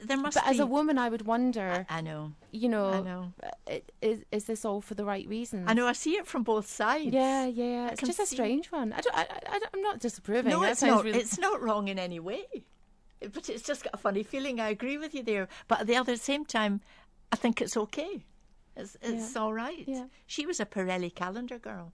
there 0.09 0.15
must 0.17 0.35
be 0.37 0.39
But 0.39 0.45
be. 0.49 0.55
as 0.55 0.59
a 0.61 0.65
woman, 0.77 0.97
I 0.97 1.09
would 1.13 1.25
wonder, 1.33 1.85
I 1.89 1.99
know. 2.09 2.31
you 2.51 2.69
know, 2.75 2.87
I 2.97 3.01
know. 3.01 3.33
uh, 3.43 3.79
is 4.01 4.17
is 4.31 4.43
this 4.45 4.63
all 4.63 4.79
for 4.81 4.95
the 4.99 5.03
right 5.13 5.27
reasons? 5.27 5.65
I 5.69 5.73
know. 5.73 5.87
I 5.93 5.95
see 6.05 6.13
it 6.21 6.25
from 6.25 6.43
both 6.43 6.67
sides. 6.81 7.13
Yeah, 7.13 7.45
yeah. 7.63 7.89
It's 7.91 8.01
just 8.11 8.19
a 8.19 8.25
strange 8.25 8.71
one. 8.71 8.93
I 8.93 9.01
don't, 9.01 9.17
I, 9.21 9.25
I, 9.55 9.59
I'm 9.73 9.81
not 9.89 9.99
disapproving. 9.99 10.51
No, 10.53 10.61
That 10.61 10.71
it's 10.71 10.81
not. 10.81 11.03
really- 11.03 11.19
It's 11.19 11.37
not 11.37 11.61
wrong 11.61 11.89
in 11.89 11.99
any 11.99 12.19
way. 12.31 12.45
But 13.35 13.49
it's 13.49 13.63
just 13.71 13.83
got 13.83 13.93
a 13.93 13.97
funny 13.97 14.23
feeling. 14.23 14.61
I 14.61 14.69
agree 14.69 14.97
with 14.97 15.13
you 15.13 15.23
there. 15.31 15.45
But 15.67 15.81
at 15.81 15.87
the 15.87 15.97
other 16.01 16.15
same 16.15 16.45
time, 16.45 16.79
I 17.33 17.35
think 17.35 17.61
it's 17.61 17.75
okay. 17.85 18.23
It's, 18.77 18.95
it's 19.01 19.35
all 19.35 19.53
right. 19.53 19.83
Yeah. 19.85 20.05
She 20.25 20.45
was 20.45 20.61
a 20.61 20.65
Pirelli 20.65 21.11
calendar 21.13 21.59
girl 21.59 21.91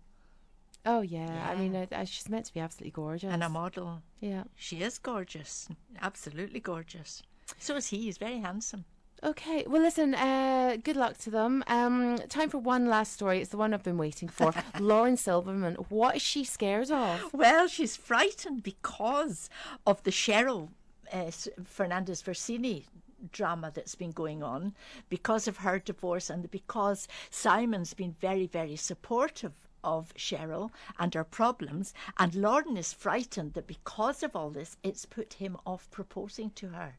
Oh 0.85 1.01
yeah. 1.01 1.47
I 1.49 1.55
mean, 1.55 1.75
uh, 1.75 1.85
uh, 1.91 2.05
she's 2.05 2.29
meant 2.29 2.45
to 2.45 2.53
be 2.53 2.59
absolutely 2.59 2.91
gorgeous. 2.91 3.31
and 3.33 3.43
a 3.43 3.49
model. 3.49 4.01
Yeah. 4.19 4.43
She 4.55 4.81
is 4.81 4.97
gorgeous. 4.99 5.67
Absolutely 6.01 6.59
gorgeous. 6.59 7.23
So 7.59 7.75
is 7.75 7.87
he. 7.87 7.97
He's 8.01 8.17
very 8.17 8.39
handsome. 8.39 8.85
Okay. 9.23 9.65
Well, 9.67 9.81
listen. 9.81 10.13
Uh, 10.13 10.77
good 10.83 10.95
luck 10.95 11.17
to 11.19 11.31
them. 11.31 11.63
Um, 11.67 12.17
time 12.29 12.49
for 12.49 12.59
one 12.59 12.85
last 12.87 13.13
story. 13.13 13.39
It's 13.41 13.49
the 13.49 13.57
one 13.57 13.73
I've 13.73 13.83
been 13.83 13.97
waiting 13.97 14.29
for. 14.29 14.53
Lauren 14.79 15.17
Silverman. 15.17 15.75
What 15.89 16.17
is 16.17 16.21
she 16.21 16.43
scared 16.43 16.91
of? 16.91 17.33
Well, 17.33 17.67
she's 17.67 17.95
frightened 17.95 18.61
because 18.61 19.49
of 19.87 20.03
the 20.03 20.11
Cheryl 20.11 20.69
uh, 21.11 21.31
Fernandez 21.63 22.21
Versini 22.21 22.83
drama 23.31 23.71
that's 23.73 23.95
been 23.95 24.11
going 24.11 24.43
on, 24.43 24.73
because 25.09 25.47
of 25.47 25.57
her 25.57 25.79
divorce, 25.79 26.29
and 26.29 26.51
because 26.51 27.07
Simon's 27.29 27.93
been 27.93 28.15
very, 28.19 28.45
very 28.45 28.75
supportive 28.75 29.53
of 29.85 30.13
Cheryl 30.15 30.71
and 30.99 31.13
her 31.13 31.23
problems. 31.23 31.93
And 32.17 32.35
Lauren 32.35 32.75
is 32.75 32.91
frightened 32.91 33.53
that 33.53 33.67
because 33.67 34.23
of 34.23 34.35
all 34.35 34.49
this, 34.49 34.75
it's 34.83 35.05
put 35.05 35.33
him 35.33 35.55
off 35.65 35.89
proposing 35.91 36.49
to 36.51 36.69
her. 36.69 36.97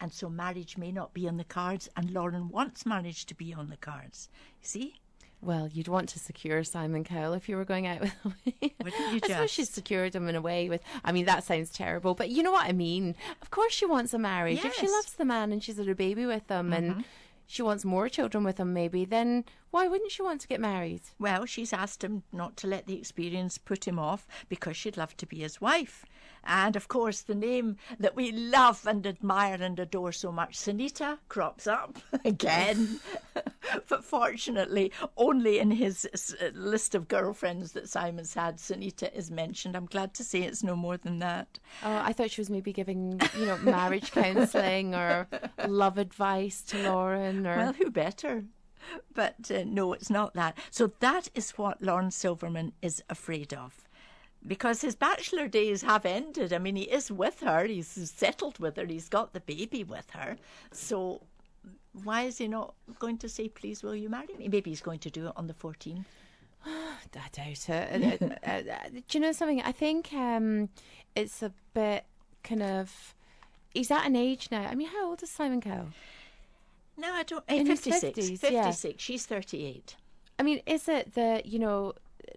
And 0.00 0.12
so 0.12 0.28
marriage 0.28 0.76
may 0.76 0.92
not 0.92 1.14
be 1.14 1.28
on 1.28 1.36
the 1.36 1.44
cards, 1.44 1.88
and 1.96 2.10
Lauren 2.10 2.48
wants 2.48 2.84
marriage 2.84 3.24
to 3.26 3.34
be 3.34 3.54
on 3.54 3.70
the 3.70 3.76
cards. 3.76 4.28
See? 4.60 4.96
Well, 5.40 5.68
you'd 5.68 5.88
want 5.88 6.08
to 6.10 6.18
secure 6.18 6.64
Simon 6.64 7.04
Cowell 7.04 7.34
if 7.34 7.48
you 7.48 7.56
were 7.56 7.64
going 7.64 7.86
out 7.86 8.00
with 8.00 8.12
him. 8.22 8.34
Wouldn't 8.82 9.12
you 9.12 9.20
I 9.22 9.28
suppose 9.28 9.50
she's 9.50 9.70
secured 9.70 10.14
him 10.14 10.28
in 10.28 10.34
a 10.34 10.40
way 10.40 10.68
with. 10.68 10.82
I 11.04 11.12
mean, 11.12 11.26
that 11.26 11.44
sounds 11.44 11.70
terrible, 11.70 12.14
but 12.14 12.30
you 12.30 12.42
know 12.42 12.52
what 12.52 12.66
I 12.66 12.72
mean. 12.72 13.14
Of 13.42 13.50
course, 13.50 13.72
she 13.72 13.86
wants 13.86 14.14
a 14.14 14.18
marriage. 14.18 14.64
If 14.64 14.74
she 14.74 14.88
loves 14.88 15.12
the 15.12 15.24
man 15.24 15.52
and 15.52 15.62
she's 15.62 15.76
had 15.76 15.88
a 15.88 15.94
baby 15.94 16.26
with 16.26 16.50
him, 16.50 16.72
and 16.72 16.90
mm-hmm. 16.90 17.00
she 17.46 17.62
wants 17.62 17.84
more 17.84 18.08
children 18.08 18.44
with 18.44 18.58
him, 18.58 18.72
maybe 18.72 19.04
then 19.04 19.44
why 19.70 19.88
wouldn't 19.88 20.12
she 20.12 20.22
want 20.22 20.40
to 20.40 20.48
get 20.48 20.60
married? 20.60 21.02
Well, 21.18 21.44
she's 21.44 21.72
asked 21.72 22.02
him 22.02 22.22
not 22.32 22.56
to 22.58 22.66
let 22.66 22.86
the 22.86 22.98
experience 22.98 23.58
put 23.58 23.86
him 23.86 23.98
off 23.98 24.26
because 24.48 24.76
she'd 24.76 24.96
love 24.96 25.16
to 25.18 25.26
be 25.26 25.38
his 25.38 25.60
wife. 25.60 26.04
And 26.44 26.76
of 26.76 26.88
course, 26.88 27.22
the 27.22 27.34
name 27.34 27.76
that 27.98 28.14
we 28.14 28.30
love 28.30 28.86
and 28.86 29.06
admire 29.06 29.60
and 29.60 29.78
adore 29.78 30.12
so 30.12 30.30
much, 30.30 30.56
Sinitta, 30.56 31.18
crops 31.28 31.66
up 31.66 31.98
again. 32.24 33.00
but 33.88 34.04
fortunately, 34.04 34.92
only 35.16 35.58
in 35.58 35.72
his 35.72 36.08
list 36.54 36.94
of 36.94 37.08
girlfriends 37.08 37.72
that 37.72 37.88
Simon's 37.88 38.34
had, 38.34 38.58
Sinitta 38.58 39.12
is 39.14 39.30
mentioned. 39.30 39.76
I'm 39.76 39.86
glad 39.86 40.14
to 40.14 40.24
say 40.24 40.42
it's 40.42 40.62
no 40.62 40.76
more 40.76 40.96
than 40.96 41.18
that. 41.18 41.58
Oh, 41.82 41.96
I 41.96 42.12
thought 42.12 42.30
she 42.30 42.40
was 42.40 42.50
maybe 42.50 42.72
giving, 42.72 43.20
you 43.36 43.46
know, 43.46 43.58
marriage 43.58 44.12
counselling 44.12 44.94
or 44.94 45.28
love 45.66 45.98
advice 45.98 46.62
to 46.62 46.82
Lauren 46.88 47.46
or. 47.46 47.56
Well, 47.56 47.72
who 47.72 47.90
better? 47.90 48.44
But 49.14 49.50
uh, 49.50 49.64
no, 49.66 49.92
it's 49.92 50.10
not 50.10 50.34
that. 50.34 50.56
So 50.70 50.92
that 51.00 51.28
is 51.34 51.50
what 51.52 51.82
Lauren 51.82 52.10
Silverman 52.10 52.72
is 52.82 53.02
afraid 53.08 53.52
of. 53.54 53.84
Because 54.46 54.82
his 54.82 54.94
bachelor 54.94 55.48
days 55.48 55.82
have 55.82 56.06
ended. 56.06 56.52
I 56.52 56.58
mean, 56.58 56.76
he 56.76 56.84
is 56.84 57.10
with 57.10 57.40
her, 57.40 57.64
he's 57.64 57.88
settled 57.88 58.58
with 58.58 58.76
her, 58.76 58.86
he's 58.86 59.08
got 59.08 59.32
the 59.32 59.40
baby 59.40 59.82
with 59.82 60.10
her. 60.10 60.36
So 60.72 61.22
why 62.04 62.22
is 62.22 62.38
he 62.38 62.48
not 62.48 62.74
going 62.98 63.18
to 63.18 63.28
say, 63.28 63.48
please, 63.48 63.82
will 63.82 63.96
you 63.96 64.08
marry 64.08 64.28
me? 64.38 64.48
Maybe 64.48 64.70
he's 64.70 64.80
going 64.80 65.00
to 65.00 65.10
do 65.10 65.26
it 65.28 65.32
on 65.36 65.46
the 65.46 65.54
14th. 65.54 66.04
I 66.66 66.96
doubt 67.12 67.38
it. 67.38 67.68
Uh, 67.68 68.26
uh, 68.46 68.50
uh, 68.50 68.88
do 68.92 69.02
you 69.12 69.20
know 69.20 69.32
something? 69.32 69.62
I 69.62 69.72
think 69.72 70.12
um, 70.12 70.68
it's 71.14 71.42
a 71.42 71.52
bit 71.74 72.04
kind 72.42 72.62
of. 72.62 73.14
He's 73.70 73.90
at 73.90 74.06
an 74.06 74.16
age 74.16 74.48
now. 74.50 74.62
I 74.62 74.74
mean, 74.74 74.88
how 74.88 75.10
old 75.10 75.22
is 75.22 75.30
Simon 75.30 75.60
Cowell? 75.60 75.88
No, 76.96 77.12
I 77.12 77.22
don't. 77.22 77.44
In 77.48 77.66
eh, 77.66 77.70
his 77.70 77.80
56. 77.80 78.18
50s, 78.18 78.50
yeah. 78.50 78.64
56. 78.64 79.02
She's 79.02 79.26
38. 79.26 79.96
I 80.38 80.42
mean, 80.42 80.60
is 80.66 80.88
it 80.88 81.14
that 81.14 81.46
you 81.46 81.58
know? 81.58 81.94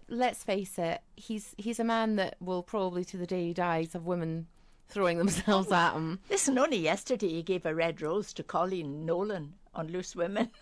Let's 0.08 0.44
face 0.44 0.78
it. 0.78 1.00
He's 1.16 1.54
he's 1.58 1.80
a 1.80 1.84
man 1.84 2.16
that 2.16 2.36
will 2.40 2.62
probably, 2.62 3.04
to 3.06 3.16
the 3.16 3.26
day 3.26 3.46
he 3.46 3.54
dies, 3.54 3.92
have 3.92 4.04
women 4.04 4.46
throwing 4.88 5.18
themselves 5.18 5.70
at 5.72 5.94
him. 5.94 6.20
Listen, 6.28 6.58
only 6.58 6.78
yesterday 6.78 7.28
he 7.28 7.42
gave 7.42 7.66
a 7.66 7.74
red 7.74 8.00
rose 8.02 8.32
to 8.34 8.42
Coleen 8.42 9.04
Nolan 9.04 9.54
on 9.74 9.88
Loose 9.88 10.14
Women. 10.14 10.50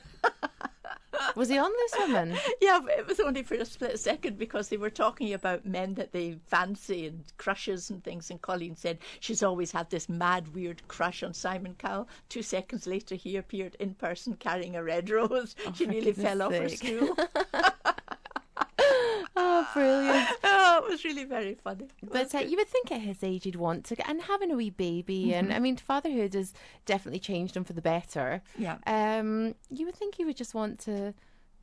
Was 1.39 1.49
he 1.49 1.57
on 1.57 1.71
this 1.71 1.95
woman? 2.01 2.37
Yeah, 2.61 2.81
but 2.83 2.99
it 2.99 3.07
was 3.07 3.21
only 3.21 3.45
for 3.45 3.55
a 3.55 3.65
split 3.65 4.01
second 4.01 4.39
because 4.39 4.69
they 4.69 4.77
were 4.77 4.91
talking 4.91 5.33
about 5.33 5.65
men 5.65 5.95
that 5.95 6.11
they 6.11 6.37
fancy 6.47 7.07
and 7.07 7.23
crushes 7.37 7.91
and 7.91 8.03
things. 8.03 8.29
And 8.31 8.43
Coleen 8.43 8.77
said 8.77 8.99
she's 9.21 9.45
always 9.45 9.71
had 9.71 9.89
this 9.89 10.09
mad, 10.09 10.53
weird 10.53 10.87
crush 10.89 11.23
on 11.23 11.33
Simon 11.33 11.77
Cowell. 11.79 12.09
Two 12.29 12.43
seconds 12.43 12.89
later, 12.89 13.15
he 13.15 13.37
appeared 13.37 13.77
in 13.79 13.95
person 13.95 14.35
carrying 14.35 14.75
a 14.75 14.83
red 14.83 15.11
rose. 15.11 15.55
she 15.75 15.87
nearly 15.87 16.13
fell 16.13 16.43
off 16.43 16.53
her 16.53 16.69
stool. 16.69 17.17
Oh, 19.41 19.69
brilliant! 19.73 20.29
oh, 20.43 20.83
it 20.85 20.91
was 20.91 21.05
really 21.05 21.25
very 21.25 21.55
funny. 21.55 21.85
It 22.03 22.13
But 22.13 22.35
uh, 22.35 22.39
you 22.39 22.57
would 22.57 22.67
think 22.67 22.91
at 22.91 23.01
his 23.01 23.23
age 23.23 23.45
he'd 23.45 23.55
want 23.55 23.85
to 23.85 23.95
get 23.95 24.09
and 24.09 24.21
having 24.21 24.51
a 24.51 24.57
wee 24.57 24.71
baby, 24.71 25.33
and 25.33 25.53
I 25.53 25.61
mean, 25.61 25.77
fatherhood 25.77 26.35
has 26.35 26.53
definitely 26.87 27.21
changed 27.21 27.57
him 27.57 27.63
for 27.63 27.73
the 27.73 27.81
better. 27.81 28.43
Yeah. 28.59 28.79
Um, 28.85 29.55
you 29.71 29.87
would 29.87 29.95
think 29.95 30.17
he 30.17 30.25
would 30.25 30.37
just 30.37 30.55
want 30.55 30.81
to 30.81 31.15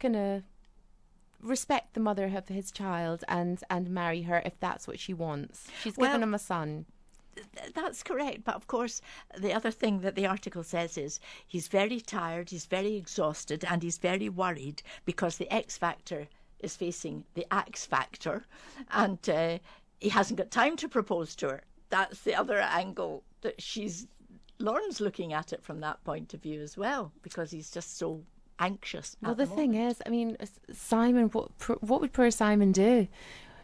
of 0.04 0.44
respect 1.42 1.94
the 1.94 2.00
mother 2.00 2.26
of 2.26 2.48
his 2.48 2.72
child 2.72 3.24
and 3.28 3.64
and 3.70 3.90
marry 3.90 4.24
her 4.24 4.42
if 4.46 4.60
that's 4.60 4.88
what 4.88 5.00
she 5.00 5.14
wants. 5.14 5.68
She's 5.84 5.96
given 5.96 6.24
him 6.24 6.34
a 6.34 6.40
son. 6.40 6.86
Th- 7.36 7.74
That's 7.74 8.02
correct. 8.04 8.44
But 8.44 8.56
of 8.56 8.68
course, 8.68 9.02
the 9.38 9.54
other 9.54 9.72
thing 9.72 10.00
that 10.02 10.16
the 10.16 10.26
article 10.26 10.64
says 10.64 10.98
is 10.98 11.20
he's 11.46 11.68
very 11.68 12.00
tired, 12.00 12.50
he's 12.50 12.66
very 12.66 12.96
exhausted, 12.96 13.66
and 13.70 13.84
he's 13.84 13.98
very 13.98 14.30
worried 14.30 14.82
because 15.06 15.38
the 15.38 15.52
X 15.54 15.78
Factor 15.78 16.28
is 16.60 16.76
facing 16.76 17.26
the 17.34 17.46
Axe 17.52 17.86
Factor 17.86 18.46
and 18.92 19.20
uh, 19.30 19.60
he 20.00 20.10
hasn't 20.10 20.38
got 20.38 20.50
time 20.52 20.76
to 20.78 20.88
propose 20.88 21.36
to 21.36 21.50
her. 21.50 21.62
That's 21.90 22.22
the 22.22 22.36
other 22.36 22.60
angle 22.60 23.24
that 23.42 23.62
she's. 23.62 24.08
Lauren's 24.60 25.02
looking 25.02 25.34
at 25.34 25.52
it 25.52 25.62
from 25.62 25.82
that 25.82 26.02
point 26.06 26.34
of 26.34 26.42
view 26.42 26.62
as 26.62 26.78
well 26.78 27.12
because 27.22 27.52
he's 27.52 27.70
just 27.70 27.98
so 27.98 28.24
anxious. 28.60 29.18
Well, 29.22 29.36
the 29.36 29.46
the 29.46 29.56
thing 29.56 29.76
is, 29.76 30.02
I 30.06 30.10
mean, 30.10 30.38
Simon, 30.74 31.30
what 31.30 31.50
what 31.82 32.02
would 32.02 32.14
poor 32.14 32.32
Simon 32.32 32.72
do? 32.72 33.08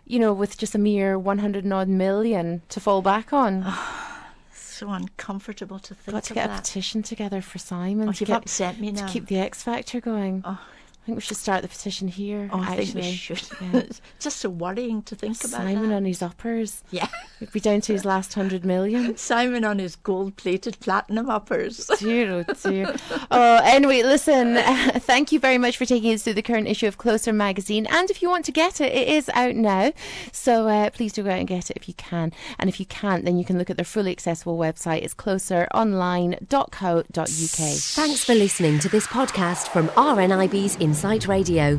You 0.06 0.20
know, 0.20 0.34
with 0.34 0.58
just 0.58 0.76
a 0.76 0.80
mere 0.80 1.18
one 1.18 1.40
hundred 1.40 1.64
and 1.64 1.74
odd 1.74 1.88
million 1.88 2.62
to 2.70 2.80
fall 2.80 3.02
back 3.02 3.34
on. 3.34 3.66
so 4.54 4.90
uncomfortable 4.90 5.80
to 5.80 5.94
think 5.94 6.14
Got 6.14 6.24
to 6.26 6.34
get 6.34 6.50
a 6.50 6.56
petition 6.56 7.04
together 7.04 7.42
for 7.42 7.60
Simon 7.60 8.10
Oh, 8.10 8.12
to 8.12 8.20
you've 8.20 8.28
get 8.28 8.38
upset 8.38 8.80
me 8.80 8.92
to 8.92 9.06
keep 9.06 9.28
the 9.28 9.38
X 9.38 9.64
Factor 9.64 10.02
going. 10.02 10.42
Oh. 10.46 10.60
I 11.02 11.06
think 11.06 11.16
we 11.16 11.22
should 11.22 11.38
start 11.38 11.64
the 11.64 11.68
petition 11.68 12.08
here. 12.08 12.48
Oh, 12.54 12.60
I 12.60 12.74
actually. 12.74 12.86
think 12.86 13.06
we 13.06 13.12
should. 13.14 13.42
Yeah. 13.60 13.78
it's 13.80 14.02
just 14.20 14.38
so 14.38 14.50
worrying 14.50 15.02
to 15.04 15.16
think 15.16 15.44
about 15.44 15.62
Simon 15.62 15.92
on 15.92 16.06
his 16.06 16.22
uppers. 16.22 16.84
Yeah. 16.92 17.08
We'd 17.40 17.52
be 17.52 17.60
down 17.60 17.82
to 17.82 17.94
his 17.94 18.06
last 18.06 18.36
hundred 18.36 18.64
million. 18.64 19.18
Simon 19.32 19.66
on 19.66 19.80
his 19.80 19.96
gold 19.96 20.36
plated 20.38 20.80
platinum 20.80 21.28
uppers. 21.28 21.88
dear, 22.00 22.32
oh 22.32 22.44
dear. 22.44 22.96
Oh, 23.32 23.60
anyway, 23.64 24.04
listen, 24.04 24.58
thank 25.00 25.32
you 25.32 25.40
very 25.40 25.58
much 25.58 25.76
for 25.76 25.86
taking 25.86 26.14
us 26.14 26.22
through 26.22 26.36
the 26.36 26.44
current 26.44 26.68
issue 26.68 26.86
of 26.86 27.00
Closer 27.00 27.34
magazine. 27.34 27.88
And 27.90 28.12
if 28.12 28.22
you 28.22 28.30
want 28.30 28.46
to 28.46 28.52
get 28.52 28.80
it, 28.80 28.94
it 28.94 29.08
is 29.08 29.28
out 29.34 29.56
now. 29.56 29.94
So 30.32 30.68
uh, 30.68 30.92
please 30.92 31.14
do 31.14 31.24
go 31.24 31.32
out 31.32 31.40
and 31.40 31.48
get 31.48 31.72
it 31.72 31.78
if 31.78 31.88
you 31.88 31.96
can. 31.96 32.32
And 32.60 32.70
if 32.70 32.80
you 32.80 32.86
can't, 32.86 33.26
then 33.26 33.40
you 33.40 33.46
can 33.46 33.58
look 33.58 33.72
at 33.72 33.76
their 33.78 33.86
fully 33.86 34.12
accessible 34.12 34.56
website. 34.56 35.02
It's 35.02 35.16
closeronline.co.uk. 35.16 37.08
Thanks 37.08 38.24
for 38.24 38.36
listening 38.36 38.78
to 38.80 38.90
this 38.90 39.08
podcast 39.08 39.70
from 39.70 39.88
RNIB's 39.90 40.76
Insight 40.92 41.30
Radio. 41.30 41.78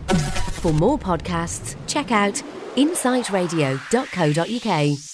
For 0.63 0.73
more 0.73 0.99
podcasts, 0.99 1.77
check 1.87 2.11
out 2.11 2.43
insightradio.co.uk. 2.77 5.12